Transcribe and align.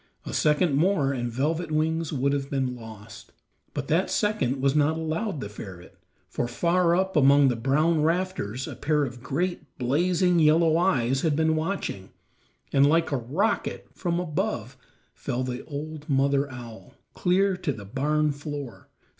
A 0.25 0.33
second 0.33 0.73
more 0.73 1.13
and 1.13 1.31
Velvet 1.31 1.69
Wings 1.71 2.11
would 2.11 2.33
have 2.33 2.49
been 2.49 2.75
lost, 2.75 3.33
but 3.75 3.87
that 3.87 4.09
second 4.09 4.59
was 4.59 4.73
not 4.75 4.97
allowed 4.97 5.41
the 5.41 5.47
ferret; 5.47 5.95
for 6.27 6.47
far 6.47 6.95
up 6.95 7.15
among 7.15 7.49
the 7.49 7.55
brown 7.55 8.01
rafters 8.01 8.67
a 8.67 8.75
pair 8.75 9.03
of 9.05 9.21
great, 9.21 9.77
blazing 9.77 10.39
yellow 10.39 10.75
eyes 10.75 11.21
had 11.21 11.35
been 11.35 11.55
watching, 11.55 12.09
and 12.73 12.87
like 12.87 13.11
a 13.11 13.17
rocket 13.17 13.89
from 13.93 14.19
above 14.19 14.75
fell 15.13 15.43
the 15.43 15.63
old 15.65 16.09
mother 16.09 16.51
owl, 16.51 16.95
clear 17.13 17.55
to 17.57 17.71
the 17.71 17.85
barn 17.85 18.31
floor. 18.31 18.89